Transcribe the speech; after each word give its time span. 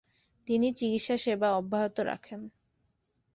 তিনি 0.47 0.67
চিকিৎসা 0.73 1.15
সেবা 1.17 1.49
অব্যাহত 1.51 1.97
রাখেন। 2.01 2.41